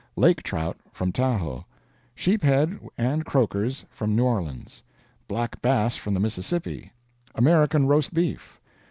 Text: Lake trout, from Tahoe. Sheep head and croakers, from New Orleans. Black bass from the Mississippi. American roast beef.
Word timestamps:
Lake 0.15 0.41
trout, 0.41 0.77
from 0.91 1.11
Tahoe. 1.11 1.63
Sheep 2.15 2.41
head 2.41 2.79
and 2.97 3.23
croakers, 3.23 3.85
from 3.91 4.15
New 4.15 4.23
Orleans. 4.23 4.81
Black 5.27 5.61
bass 5.61 5.95
from 5.95 6.15
the 6.15 6.19
Mississippi. 6.19 6.91
American 7.35 7.85
roast 7.85 8.11
beef. 8.11 8.59